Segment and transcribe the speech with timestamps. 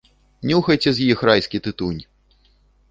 [0.51, 2.03] Нюхайце з іх райскі тытунь!